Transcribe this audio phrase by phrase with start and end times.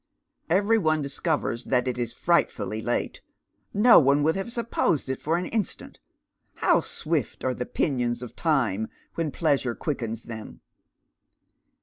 [0.49, 3.21] Every one discovers that it is frightfully late.
[3.71, 5.99] No one would have supposed it for an instant.
[6.55, 10.61] How swift are the pinions of Time when pleasure quickens them